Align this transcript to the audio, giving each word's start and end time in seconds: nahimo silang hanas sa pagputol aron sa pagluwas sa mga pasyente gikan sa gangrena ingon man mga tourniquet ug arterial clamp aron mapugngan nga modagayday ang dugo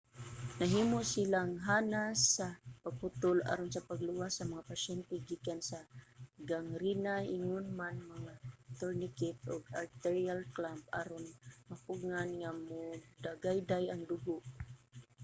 nahimo 0.59 0.99
silang 1.13 1.53
hanas 1.67 2.17
sa 2.35 2.47
pagputol 2.83 3.37
aron 3.51 3.69
sa 3.73 3.85
pagluwas 3.89 4.33
sa 4.35 4.49
mga 4.51 4.67
pasyente 4.71 5.13
gikan 5.27 5.61
sa 5.69 5.79
gangrena 6.49 7.15
ingon 7.37 7.65
man 7.79 7.95
mga 8.13 8.33
tourniquet 8.79 9.37
ug 9.53 9.61
arterial 9.81 10.41
clamp 10.55 10.83
aron 11.01 11.25
mapugngan 11.69 12.29
nga 12.39 12.51
modagayday 12.67 13.85
ang 13.89 14.01
dugo 14.09 14.37